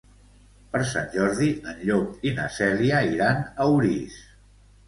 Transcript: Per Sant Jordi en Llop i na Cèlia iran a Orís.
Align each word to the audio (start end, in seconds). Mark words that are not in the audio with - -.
Per 0.75 0.79
Sant 0.91 1.11
Jordi 1.15 1.51
en 1.73 1.83
Llop 1.89 2.25
i 2.31 2.33
na 2.39 2.47
Cèlia 2.57 3.03
iran 3.13 3.45
a 3.51 3.69
Orís. 3.79 4.21